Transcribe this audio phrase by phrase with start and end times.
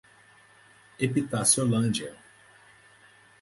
[0.97, 2.17] Epitaciolândia